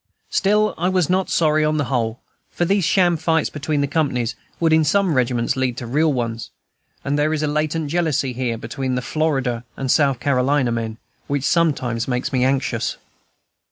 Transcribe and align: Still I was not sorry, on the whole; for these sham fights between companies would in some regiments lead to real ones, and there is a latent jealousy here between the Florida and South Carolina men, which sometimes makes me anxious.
Still 0.31 0.73
I 0.79 0.89
was 0.89 1.11
not 1.11 1.29
sorry, 1.29 1.63
on 1.63 1.77
the 1.77 1.83
whole; 1.83 2.19
for 2.49 2.65
these 2.65 2.83
sham 2.83 3.17
fights 3.17 3.51
between 3.51 3.85
companies 3.85 4.33
would 4.59 4.73
in 4.73 4.83
some 4.83 5.13
regiments 5.13 5.55
lead 5.55 5.77
to 5.77 5.85
real 5.85 6.11
ones, 6.11 6.49
and 7.05 7.19
there 7.19 7.35
is 7.35 7.43
a 7.43 7.47
latent 7.47 7.91
jealousy 7.91 8.33
here 8.33 8.57
between 8.57 8.95
the 8.95 9.03
Florida 9.03 9.63
and 9.77 9.91
South 9.91 10.19
Carolina 10.19 10.71
men, 10.71 10.97
which 11.27 11.43
sometimes 11.43 12.07
makes 12.07 12.33
me 12.33 12.43
anxious. 12.43 12.97